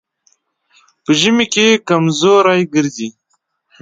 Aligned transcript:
په 1.03 1.11
ژمي 1.19 1.45
کې 1.53 1.67
کمزوری 1.87 2.61
ګرځي. 2.73 3.09